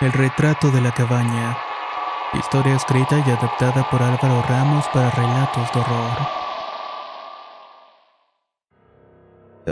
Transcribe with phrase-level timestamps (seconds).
[0.00, 1.58] El retrato de la cabaña.
[2.32, 6.16] Historia escrita y adaptada por Álvaro Ramos para relatos de horror.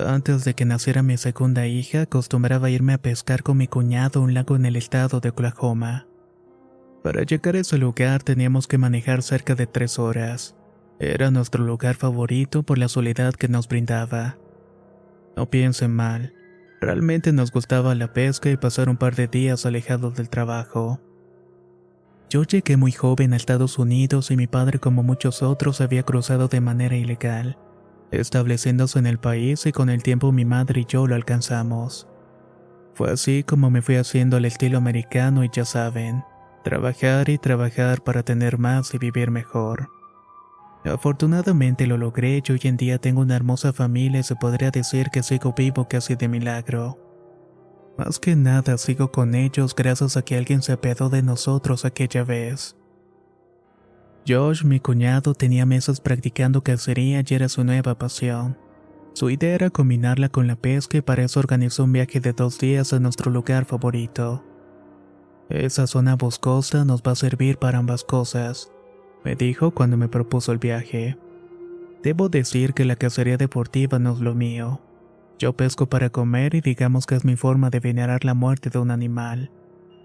[0.07, 4.23] Antes de que naciera mi segunda hija, acostumbraba irme a pescar con mi cuñado a
[4.25, 6.07] un lago en el estado de Oklahoma.
[7.03, 10.55] Para llegar a ese lugar teníamos que manejar cerca de tres horas.
[10.99, 14.37] Era nuestro lugar favorito por la soledad que nos brindaba.
[15.39, 16.35] No piensen mal,
[16.81, 21.01] realmente nos gustaba la pesca y pasar un par de días alejados del trabajo.
[22.31, 26.49] Yo llegué muy joven a Estados Unidos y mi padre como muchos otros había cruzado
[26.49, 27.59] de manera ilegal,
[28.11, 32.07] estableciéndose en el país y con el tiempo mi madre y yo lo alcanzamos.
[32.95, 36.23] Fue así como me fui haciendo al estilo americano y ya saben,
[36.65, 39.98] trabajar y trabajar para tener más y vivir mejor.
[40.85, 45.11] Afortunadamente lo logré y hoy en día tengo una hermosa familia y se podría decir
[45.11, 46.99] que sigo vivo casi de milagro.
[47.99, 52.23] Más que nada sigo con ellos gracias a que alguien se apiadó de nosotros aquella
[52.23, 52.77] vez.
[54.27, 58.57] Josh, mi cuñado, tenía meses practicando cacería y era su nueva pasión.
[59.15, 62.59] Su idea era combinarla con la pesca y para eso organizó un viaje de dos
[62.59, 64.45] días a nuestro lugar favorito.
[65.49, 68.71] Esa zona boscosa nos va a servir para ambas cosas
[69.25, 71.17] me dijo cuando me propuso el viaje.
[72.03, 74.81] Debo decir que la cacería deportiva no es lo mío.
[75.39, 78.79] Yo pesco para comer y digamos que es mi forma de venerar la muerte de
[78.79, 79.51] un animal.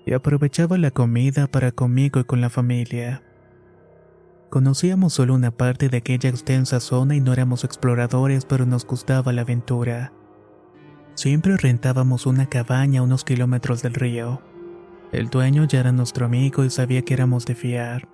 [0.06, 3.24] Y aprovechaba la comida para conmigo y con la familia.
[4.50, 9.34] Conocíamos solo una parte de aquella extensa zona y no éramos exploradores, pero nos gustaba
[9.34, 10.14] la aventura.
[11.16, 14.42] Siempre rentábamos una cabaña a unos kilómetros del río.
[15.12, 18.08] El dueño ya era nuestro amigo y sabía que éramos de fiar.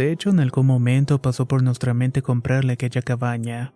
[0.00, 3.74] De hecho, en algún momento pasó por nuestra mente comprarle aquella cabaña.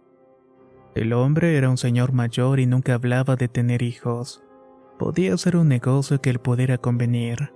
[0.95, 4.43] El hombre era un señor mayor y nunca hablaba de tener hijos.
[4.99, 7.53] Podía ser un negocio que él pudiera convenir.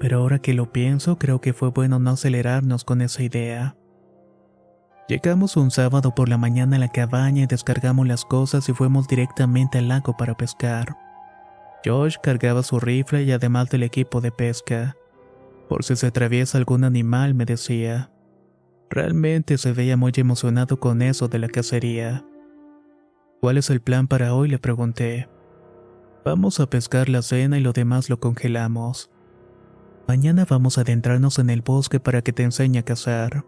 [0.00, 3.74] Pero ahora que lo pienso, creo que fue bueno no acelerarnos con esa idea.
[5.08, 9.08] Llegamos un sábado por la mañana a la cabaña y descargamos las cosas y fuimos
[9.08, 10.94] directamente al lago para pescar.
[11.86, 14.94] Josh cargaba su rifle y además del equipo de pesca.
[15.68, 18.10] Por si se atraviesa algún animal, me decía.
[18.90, 22.24] Realmente se veía muy emocionado con eso de la cacería.
[23.40, 24.48] ¿Cuál es el plan para hoy?
[24.48, 25.28] le pregunté.
[26.24, 29.10] Vamos a pescar la cena y lo demás lo congelamos.
[30.08, 33.44] Mañana vamos a adentrarnos en el bosque para que te enseñe a cazar.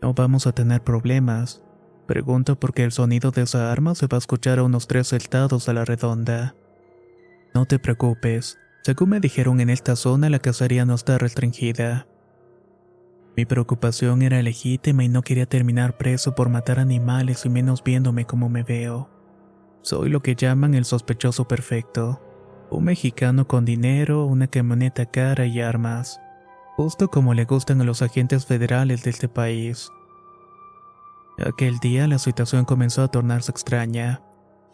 [0.00, 1.64] No vamos a tener problemas.
[2.06, 5.68] Pregunto porque el sonido de esa arma se va a escuchar a unos tres estados
[5.68, 6.54] a la redonda.
[7.54, 12.06] No te preocupes, según me dijeron en esta zona la cacería no está restringida.
[13.36, 18.26] Mi preocupación era legítima y no quería terminar preso por matar animales y menos viéndome
[18.26, 19.08] como me veo.
[19.82, 22.20] Soy lo que llaman el sospechoso perfecto.
[22.70, 26.20] Un mexicano con dinero, una camioneta cara y armas.
[26.76, 29.88] Justo como le gustan a los agentes federales de este país.
[31.44, 34.22] Aquel día la situación comenzó a tornarse extraña.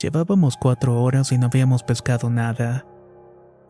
[0.01, 2.85] Llevábamos cuatro horas y no habíamos pescado nada.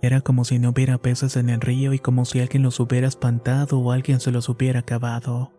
[0.00, 3.08] Era como si no hubiera peces en el río y como si alguien los hubiera
[3.08, 5.52] espantado o alguien se los hubiera acabado.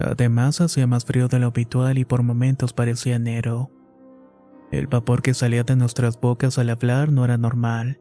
[0.00, 3.70] Además hacía más frío de lo habitual y por momentos parecía enero.
[4.72, 8.00] El vapor que salía de nuestras bocas al hablar no era normal.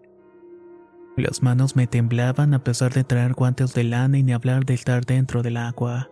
[1.18, 4.74] Las manos me temblaban a pesar de traer guantes de lana y ni hablar de
[4.74, 6.10] estar dentro del agua.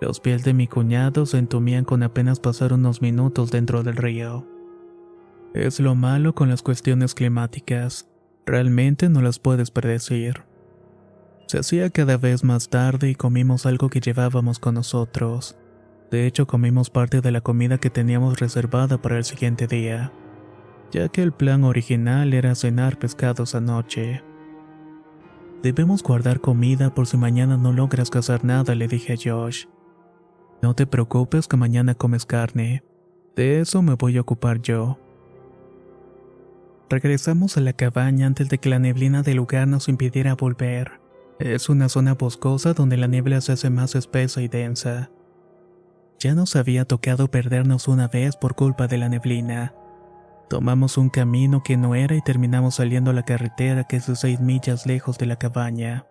[0.00, 4.46] Los pies de mi cuñado se entumían con apenas pasar unos minutos dentro del río.
[5.54, 8.10] Es lo malo con las cuestiones climáticas.
[8.46, 10.44] Realmente no las puedes predecir.
[11.48, 15.56] Se hacía cada vez más tarde y comimos algo que llevábamos con nosotros.
[16.10, 20.12] De hecho, comimos parte de la comida que teníamos reservada para el siguiente día.
[20.92, 24.22] ya que el plan original era cenar pescados anoche.
[25.62, 29.66] Debemos guardar comida por si mañana no logras cazar nada, le dije a Josh.
[30.62, 32.84] No te preocupes que mañana comes carne.
[33.34, 34.98] De eso me voy a ocupar yo.
[36.88, 41.00] Regresamos a la cabaña antes de que la neblina del lugar nos impidiera volver.
[41.40, 45.10] Es una zona boscosa donde la niebla se hace más espesa y densa.
[46.20, 49.74] Ya nos había tocado perdernos una vez por culpa de la neblina.
[50.48, 54.14] Tomamos un camino que no era y terminamos saliendo a la carretera que es de
[54.14, 56.06] seis millas lejos de la cabaña.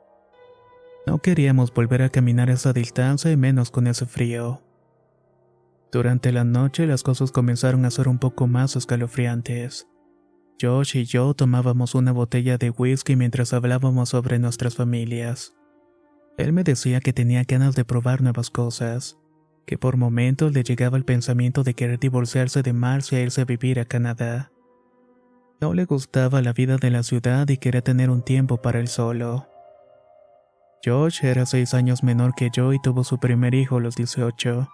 [1.08, 4.62] No queríamos volver a caminar esa distancia y menos con ese frío.
[5.90, 9.88] Durante la noche las cosas comenzaron a ser un poco más escalofriantes.
[10.62, 15.54] Josh y yo tomábamos una botella de whisky mientras hablábamos sobre nuestras familias.
[16.38, 19.18] Él me decía que tenía ganas de probar nuevas cosas,
[19.66, 23.46] que por momentos le llegaba el pensamiento de querer divorciarse de Marcia e irse a
[23.46, 24.52] vivir a Canadá.
[25.60, 28.88] No le gustaba la vida de la ciudad y quería tener un tiempo para él
[28.88, 29.48] solo.
[30.86, 34.70] Josh era seis años menor que yo y tuvo su primer hijo a los 18.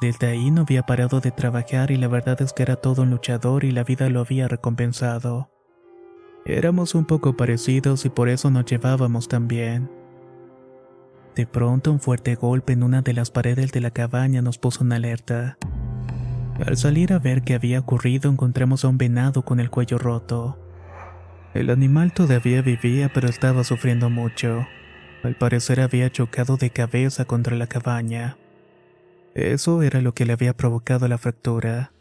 [0.00, 3.10] Desde ahí no había parado de trabajar y la verdad es que era todo un
[3.10, 5.50] luchador y la vida lo había recompensado.
[6.46, 9.90] Éramos un poco parecidos y por eso nos llevábamos tan bien.
[11.36, 14.84] De pronto un fuerte golpe en una de las paredes de la cabaña nos puso
[14.84, 15.58] en alerta.
[16.66, 20.58] Al salir a ver qué había ocurrido encontramos a un venado con el cuello roto.
[21.52, 24.66] El animal todavía vivía pero estaba sufriendo mucho.
[25.22, 28.38] Al parecer había chocado de cabeza contra la cabaña.
[29.34, 31.92] Eso era lo que le había provocado la fractura.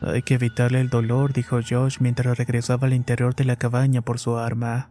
[0.00, 4.18] Hay que evitarle el dolor, dijo Josh mientras regresaba al interior de la cabaña por
[4.18, 4.90] su arma.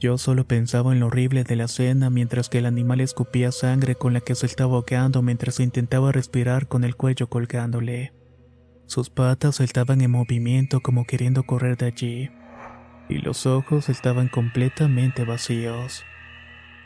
[0.00, 3.94] Yo solo pensaba en lo horrible de la escena mientras que el animal escupía sangre
[3.96, 8.14] con la que se estaba ahogando mientras intentaba respirar con el cuello colgándole.
[8.86, 12.30] Sus patas estaban en movimiento como queriendo correr de allí,
[13.08, 16.04] y los ojos estaban completamente vacíos.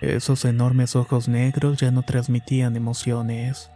[0.00, 3.70] Esos enormes ojos negros ya no transmitían emociones,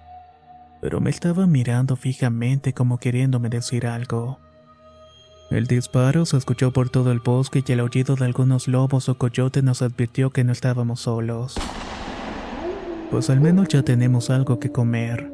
[0.81, 4.39] pero me estaba mirando fijamente como queriéndome decir algo.
[5.51, 9.17] El disparo se escuchó por todo el bosque y el aullido de algunos lobos o
[9.17, 11.57] coyotes nos advirtió que no estábamos solos.
[13.11, 15.33] Pues al menos ya tenemos algo que comer.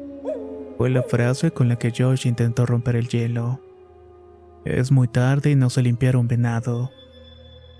[0.77, 3.59] Fue la frase con la que Josh intentó romper el hielo.
[4.63, 6.91] Es muy tarde y no se limpiar un venado.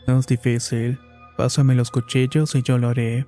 [0.08, 1.00] No es difícil.
[1.38, 3.26] Pásame los cuchillos y yo lo haré.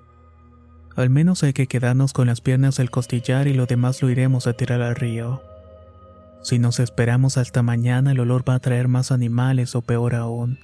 [0.97, 4.47] Al menos hay que quedarnos con las piernas del costillar y lo demás lo iremos
[4.47, 5.44] a tirar al río.
[6.41, 10.57] Si nos esperamos hasta mañana el olor va a traer más animales o peor aún.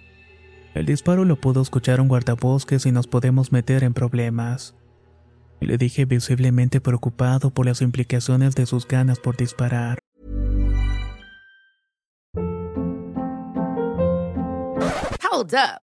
[0.73, 4.73] El disparo lo pudo escuchar un guardabosques y nos podemos meter en problemas.
[5.59, 9.99] Le dije visiblemente preocupado por las implicaciones de sus ganas por disparar.
[15.31, 15.92] Hold up.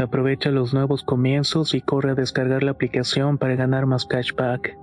[0.00, 4.74] Aprovecha los nuevos comienzos y corre a descargar la aplicación para ganar más cashback.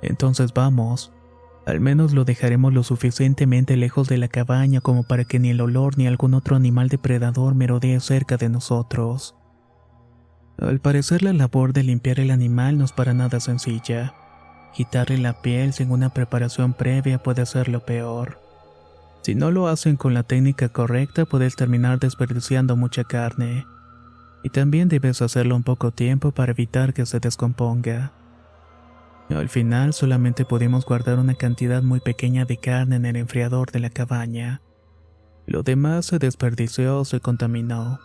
[0.00, 1.12] Entonces vamos.
[1.66, 5.60] Al menos lo dejaremos lo suficientemente lejos de la cabaña como para que ni el
[5.60, 9.36] olor ni algún otro animal depredador merodee cerca de nosotros.
[10.56, 14.14] Al parecer la labor de limpiar el animal no es para nada sencilla.
[14.74, 18.40] Quitarle la piel sin una preparación previa puede hacerlo peor.
[19.22, 23.66] Si no lo hacen con la técnica correcta puedes terminar desperdiciando mucha carne.
[24.42, 28.12] Y también debes hacerlo un poco tiempo para evitar que se descomponga.
[29.30, 33.80] Al final solamente pudimos guardar una cantidad muy pequeña de carne en el enfriador de
[33.80, 34.60] la cabaña.
[35.46, 38.00] Lo demás se desperdició o se contaminó.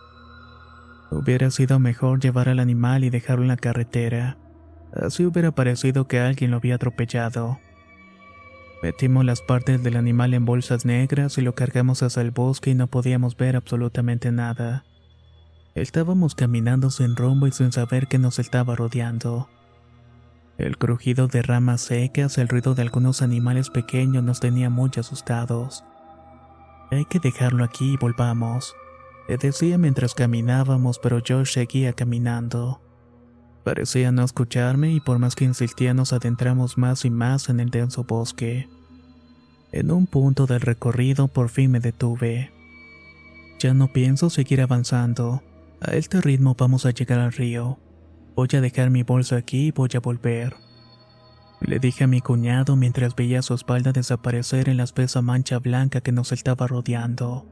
[1.10, 4.38] Hubiera sido mejor llevar al animal y dejarlo en la carretera.
[4.92, 7.60] Así hubiera parecido que alguien lo había atropellado.
[8.82, 12.74] Metimos las partes del animal en bolsas negras y lo cargamos hacia el bosque y
[12.74, 14.84] no podíamos ver absolutamente nada.
[15.74, 19.48] Estábamos caminando sin rumbo y sin saber qué nos estaba rodeando.
[20.58, 25.84] El crujido de ramas secas, el ruido de algunos animales pequeños nos tenía muy asustados.
[26.90, 28.74] Hay que dejarlo aquí y volvamos,
[29.28, 32.80] le decía mientras caminábamos, pero Josh seguía caminando.
[33.64, 37.70] Parecía no escucharme y por más que insistía nos adentramos más y más en el
[37.70, 38.68] denso bosque.
[39.72, 42.50] En un punto del recorrido por fin me detuve.
[43.58, 45.42] Ya no pienso seguir avanzando.
[45.80, 47.78] A este ritmo vamos a llegar al río.
[48.34, 50.56] Voy a dejar mi bolso aquí y voy a volver.
[51.60, 56.00] Le dije a mi cuñado mientras veía su espalda desaparecer en la espesa mancha blanca
[56.00, 57.46] que nos estaba rodeando.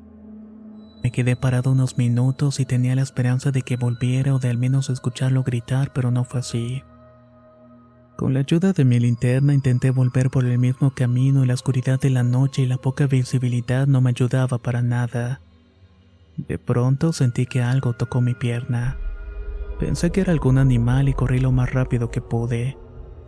[1.02, 4.58] Me quedé parado unos minutos y tenía la esperanza de que volviera o de al
[4.58, 6.82] menos escucharlo gritar, pero no fue así.
[8.16, 12.00] Con la ayuda de mi linterna intenté volver por el mismo camino y la oscuridad
[12.00, 15.40] de la noche y la poca visibilidad no me ayudaba para nada.
[16.36, 18.96] De pronto sentí que algo tocó mi pierna.
[19.78, 22.76] Pensé que era algún animal y corrí lo más rápido que pude.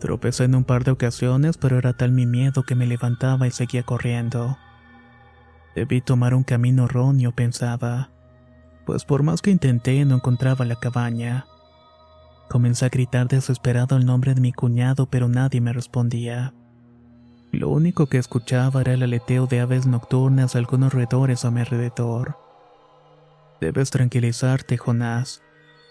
[0.00, 3.53] Tropecé en un par de ocasiones, pero era tal mi miedo que me levantaba y
[3.53, 4.59] seguía corriendo.
[5.75, 8.11] Debí tomar un camino erróneo, pensaba,
[8.85, 11.47] pues por más que intenté no encontraba la cabaña.
[12.49, 16.53] Comencé a gritar desesperado el nombre de mi cuñado, pero nadie me respondía.
[17.53, 22.37] Lo único que escuchaba era el aleteo de aves nocturnas, algunos roedores a mi alrededor.
[23.61, 25.43] Debes tranquilizarte, Jonás.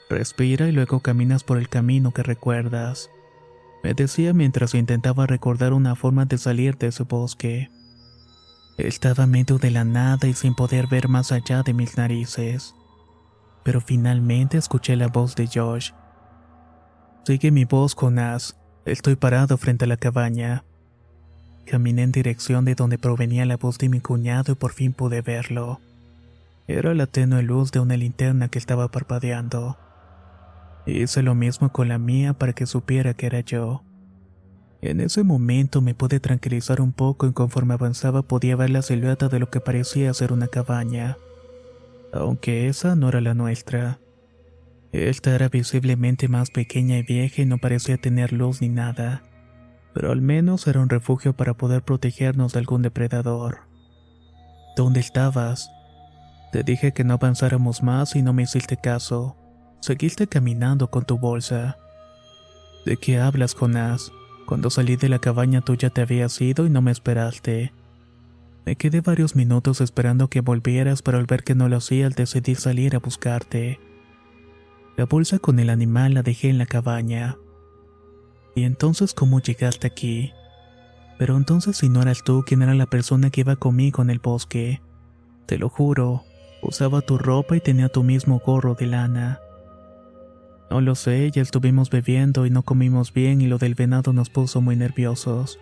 [0.09, 3.09] Respira y luego caminas por el camino que recuerdas.
[3.83, 7.69] Me decía mientras intentaba recordar una forma de salir de ese bosque.
[8.79, 12.75] Estaba medio de la nada y sin poder ver más allá de mis narices.
[13.61, 15.91] Pero finalmente escuché la voz de Josh.
[17.25, 18.57] Sigue mi voz, Jonas.
[18.85, 20.63] Estoy parado frente a la cabaña.
[21.65, 25.21] Caminé en dirección de donde provenía la voz de mi cuñado y por fin pude
[25.21, 25.81] verlo.
[26.69, 29.77] Era la tenue luz de una linterna que estaba parpadeando.
[30.85, 33.83] Hice lo mismo con la mía para que supiera que era yo.
[34.81, 39.27] En ese momento me pude tranquilizar un poco y conforme avanzaba podía ver la silueta
[39.27, 41.17] de lo que parecía ser una cabaña.
[42.13, 43.99] Aunque esa no era la nuestra.
[44.93, 49.23] Esta era visiblemente más pequeña y vieja y no parecía tener luz ni nada.
[49.93, 53.59] Pero al menos era un refugio para poder protegernos de algún depredador.
[54.77, 55.69] ¿Dónde estabas?
[56.53, 59.35] Te dije que no avanzáramos más y no me hiciste caso.
[59.81, 61.77] Seguiste caminando con tu bolsa.
[62.85, 64.11] ¿De qué hablas, Jonás?
[64.49, 67.71] Cuando salí de la cabaña tú ya te habías ido y no me esperaste.
[68.65, 72.55] Me quedé varios minutos esperando que volvieras, pero al ver que no lo hacías decidí
[72.55, 73.79] salir a buscarte.
[74.97, 77.37] La bolsa con el animal la dejé en la cabaña.
[78.55, 80.33] ¿Y entonces cómo llegaste aquí?
[81.19, 84.17] Pero entonces si no eras tú quien era la persona que iba conmigo en el
[84.17, 84.81] bosque.
[85.45, 86.23] Te lo juro,
[86.63, 89.41] usaba tu ropa y tenía tu mismo gorro de lana.
[90.69, 94.29] No lo sé, ya estuvimos bebiendo y no comimos bien y lo del venado nos
[94.29, 95.59] puso muy nerviosos.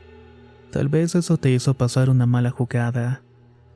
[0.71, 3.21] Tal vez eso te hizo pasar una mala jugada,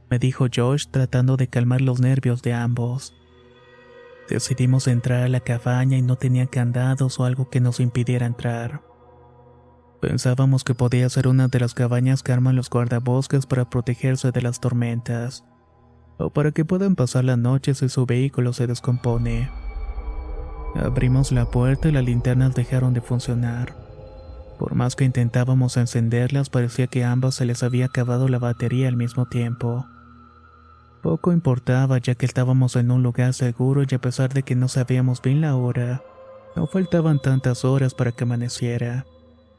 [0.10, 3.16] me dijo Josh tratando de calmar los nervios de ambos.
[4.28, 8.82] Decidimos entrar a la cabaña y no tenía candados o algo que nos impidiera entrar.
[10.02, 14.42] Pensábamos que podía ser una de las cabañas que arman los guardabosques para protegerse de
[14.42, 15.46] las tormentas,
[16.18, 19.61] o para que puedan pasar la noche si su vehículo se descompone.
[20.76, 23.76] Abrimos la puerta y las linternas dejaron de funcionar.
[24.58, 28.96] Por más que intentábamos encenderlas, parecía que ambas se les había acabado la batería al
[28.96, 29.86] mismo tiempo.
[31.02, 34.68] Poco importaba ya que estábamos en un lugar seguro y a pesar de que no
[34.68, 36.04] sabíamos bien la hora,
[36.56, 39.06] no faltaban tantas horas para que amaneciera.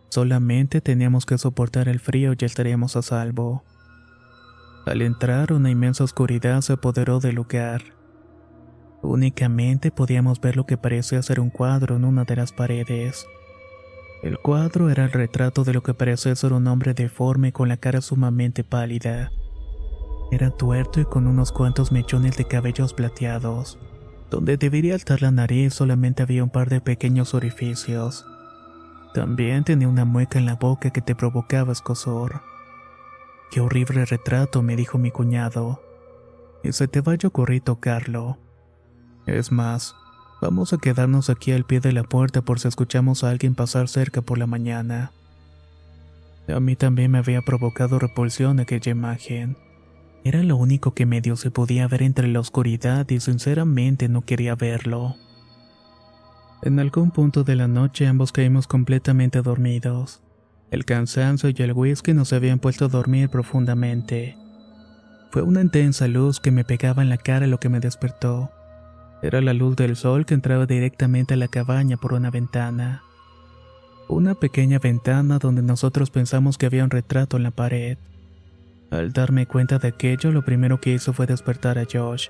[0.09, 3.65] Solamente teníamos que soportar el frío y estaríamos a salvo.
[4.87, 7.83] Al entrar, una inmensa oscuridad se apoderó del lugar.
[9.03, 13.27] Únicamente podíamos ver lo que parecía ser un cuadro en una de las paredes.
[14.23, 17.77] El cuadro era el retrato de lo que parecía ser un hombre deforme con la
[17.77, 19.33] cara sumamente pálida.
[20.31, 23.81] Era tuerto y con unos cuantos mechones de cabellos plateados.
[24.31, 28.25] Donde debería estar la nariz solamente había un par de pequeños orificios.
[29.13, 32.41] También tenía una mueca en la boca que te provocaba escosor.
[33.51, 35.83] Qué horrible retrato, me dijo mi cuñado.
[36.63, 38.39] Y se te vaya a ocurrir tocarlo.
[39.27, 39.95] Es más,
[40.41, 43.89] vamos a quedarnos aquí al pie de la puerta por si escuchamos a alguien pasar
[43.89, 45.13] cerca por la mañana.
[46.49, 49.57] A mí también me había provocado repulsión aquella imagen.
[50.25, 54.55] Era lo único que medio se podía ver entre la oscuridad y sinceramente no quería
[54.55, 55.17] verlo.
[56.63, 60.21] En algún punto de la noche ambos caímos completamente dormidos.
[60.71, 64.37] El cansancio y el whisky nos habían puesto a dormir profundamente.
[65.31, 68.51] Fue una intensa luz que me pegaba en la cara lo que me despertó.
[69.23, 73.05] Era la luz del sol que entraba directamente a la cabaña por una ventana.
[74.09, 77.99] Una pequeña ventana donde nosotros pensamos que había un retrato en la pared.
[78.91, 82.29] Al darme cuenta de aquello, lo primero que hizo fue despertar a Josh.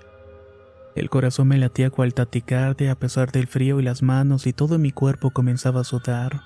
[0.94, 4.78] El corazón me latía cual taticardia a pesar del frío y las manos y todo
[4.78, 6.42] mi cuerpo comenzaba a sudar.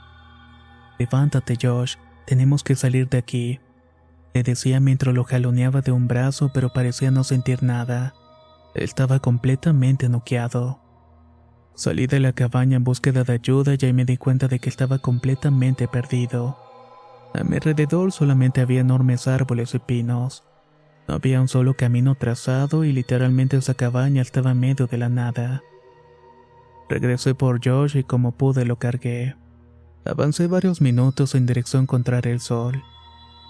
[1.00, 3.60] Levántate, Josh, tenemos que salir de aquí.
[4.32, 8.14] Le decía mientras lo jaloneaba de un brazo, pero parecía no sentir nada.
[8.76, 10.82] Estaba completamente noqueado.
[11.74, 14.98] Salí de la cabaña en búsqueda de ayuda y me di cuenta de que estaba
[14.98, 16.58] completamente perdido.
[17.32, 20.44] A mi alrededor solamente había enormes árboles y pinos.
[21.08, 25.08] No había un solo camino trazado y literalmente esa cabaña estaba en medio de la
[25.08, 25.62] nada.
[26.90, 29.36] Regresé por Josh y como pude lo cargué.
[30.04, 32.82] Avancé varios minutos en dirección contra el sol.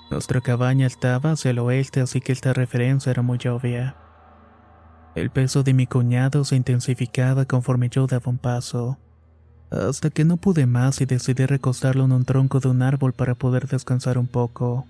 [0.09, 3.97] Nuestra cabaña estaba hacia el oeste, así que esta referencia era muy obvia.
[5.17, 8.99] El peso de mi cuñado se intensificaba conforme yo daba un paso,
[9.71, 13.35] hasta que no pude más y decidí recostarlo en un tronco de un árbol para
[13.35, 14.87] poder descansar un poco.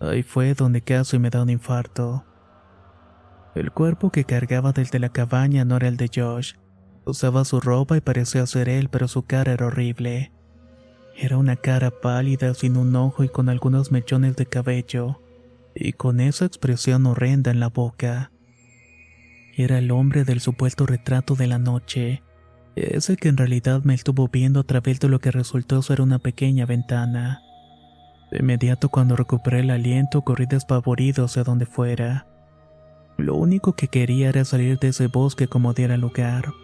[0.00, 2.24] Ahí fue donde casi me da un infarto.
[3.54, 6.52] El cuerpo que cargaba desde la cabaña no era el de Josh.
[7.06, 10.30] Usaba su ropa y parecía ser él, pero su cara era horrible.
[11.16, 15.20] Era una cara pálida, sin un ojo y con algunos mechones de cabello,
[15.74, 18.31] y con esa expresión horrenda en la boca.
[19.54, 22.22] Era el hombre del supuesto retrato de la noche,
[22.74, 26.18] ese que en realidad me estuvo viendo a través de lo que resultó ser una
[26.18, 27.42] pequeña ventana.
[28.30, 32.26] De inmediato cuando recuperé el aliento corrí despavorido hacia donde fuera.
[33.18, 36.54] Lo único que quería era salir de ese bosque como diera lugar.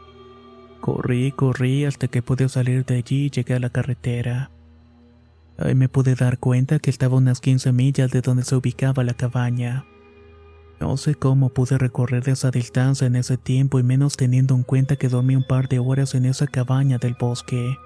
[0.80, 4.50] Corrí, corrí hasta que pude salir de allí y llegué a la carretera.
[5.58, 9.04] Ahí me pude dar cuenta que estaba a unas 15 millas de donde se ubicaba
[9.04, 9.84] la cabaña.
[10.80, 14.96] No sé cómo pude recorrer esa distancia en ese tiempo y menos teniendo en cuenta
[14.96, 17.76] que dormí un par de horas en esa cabaña del bosque.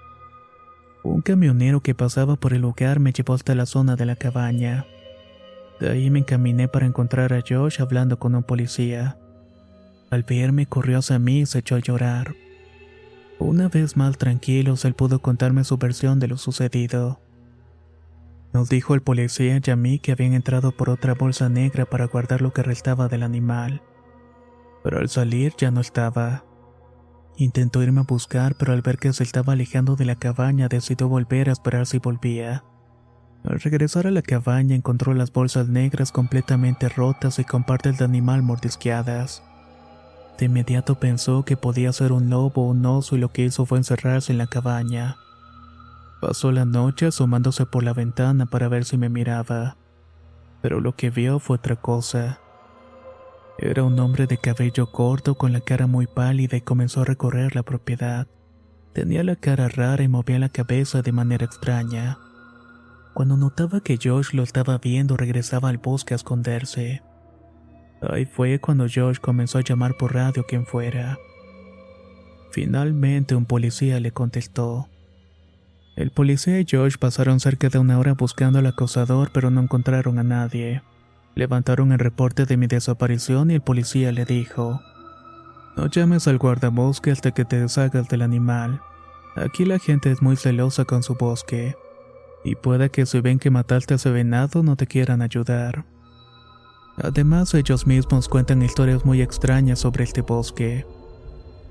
[1.02, 4.86] Un camionero que pasaba por el lugar me llevó hasta la zona de la cabaña.
[5.80, 9.16] De ahí me encaminé para encontrar a Josh hablando con un policía.
[10.10, 12.34] Al verme corrió hacia mí y se echó a llorar.
[13.38, 17.18] Una vez más tranquilos, él pudo contarme su versión de lo sucedido.
[18.52, 22.06] Nos dijo el policía y a mí que habían entrado por otra bolsa negra para
[22.06, 23.82] guardar lo que restaba del animal.
[24.84, 26.44] Pero al salir ya no estaba.
[27.36, 31.08] Intentó irme a buscar, pero al ver que se estaba alejando de la cabaña decidió
[31.08, 32.64] volver a esperar si volvía.
[33.42, 38.04] Al regresar a la cabaña encontró las bolsas negras completamente rotas y con partes de
[38.04, 39.42] animal mordisqueadas.
[40.38, 43.64] De inmediato pensó que podía ser un lobo o un oso y lo que hizo
[43.64, 45.16] fue encerrarse en la cabaña.
[46.22, 49.76] Pasó la noche asomándose por la ventana para ver si me miraba,
[50.60, 52.38] pero lo que vio fue otra cosa.
[53.58, 57.56] Era un hombre de cabello corto con la cara muy pálida y comenzó a recorrer
[57.56, 58.28] la propiedad.
[58.92, 62.18] Tenía la cara rara y movía la cabeza de manera extraña.
[63.14, 67.02] Cuando notaba que Josh lo estaba viendo, regresaba al bosque a esconderse.
[68.00, 71.18] Ahí fue cuando Josh comenzó a llamar por radio quien fuera.
[72.52, 74.88] Finalmente un policía le contestó.
[75.96, 80.18] El policía y Josh pasaron cerca de una hora buscando al acosador, pero no encontraron
[80.18, 80.82] a nadie.
[81.34, 84.80] Levantaron el reporte de mi desaparición y el policía le dijo,
[85.76, 88.80] no llames al guardabosque hasta que te deshagas del animal.
[89.36, 91.76] Aquí la gente es muy celosa con su bosque,
[92.44, 95.86] y puede que si ven que mataste a ese venado no te quieran ayudar.
[96.98, 100.84] Además, ellos mismos cuentan historias muy extrañas sobre este bosque.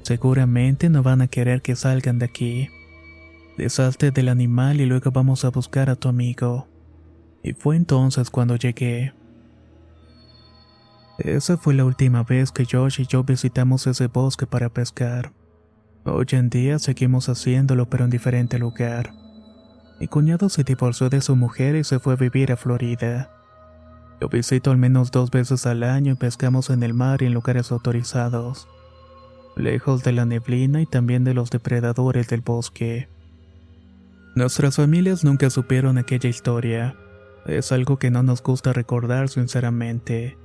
[0.01, 2.69] Seguramente no van a querer que salgan de aquí.
[3.61, 6.67] Deshazte del animal y luego vamos a buscar a tu amigo.
[7.43, 9.13] Y fue entonces cuando llegué.
[11.19, 15.31] Esa fue la última vez que Josh y yo visitamos ese bosque para pescar.
[16.05, 19.13] Hoy en día seguimos haciéndolo pero en diferente lugar.
[19.99, 23.29] Mi cuñado se divorció de su mujer y se fue a vivir a Florida.
[24.19, 27.35] Lo visito al menos dos veces al año y pescamos en el mar y en
[27.35, 28.67] lugares autorizados,
[29.55, 33.07] lejos de la neblina y también de los depredadores del bosque.
[34.35, 36.95] Nuestras familias nunca supieron aquella historia.
[37.45, 40.37] Es algo que no nos gusta recordar sinceramente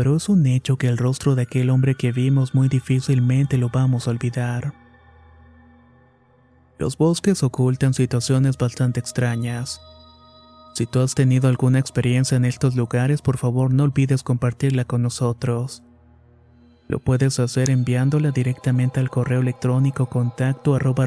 [0.00, 3.68] pero es un hecho que el rostro de aquel hombre que vimos muy difícilmente lo
[3.68, 4.72] vamos a olvidar.
[6.78, 9.78] Los bosques ocultan situaciones bastante extrañas.
[10.74, 15.02] Si tú has tenido alguna experiencia en estos lugares, por favor no olvides compartirla con
[15.02, 15.82] nosotros.
[16.88, 21.04] Lo puedes hacer enviándola directamente al correo electrónico contacto arroba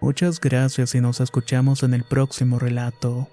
[0.00, 3.28] Muchas gracias y nos escuchamos en el próximo relato.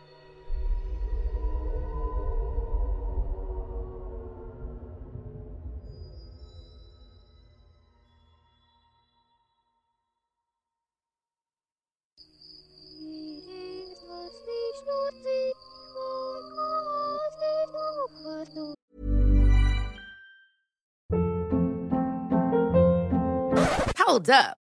[24.08, 24.67] Hold up.